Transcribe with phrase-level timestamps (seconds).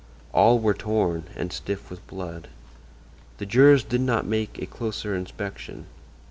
[0.33, 2.47] All were torn, and stiff with blood.
[3.37, 5.85] The jurors did not make a closer inspection.